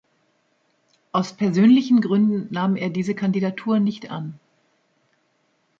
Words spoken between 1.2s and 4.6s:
persönlichen Gründen nahm er diese Kandidatur nicht an.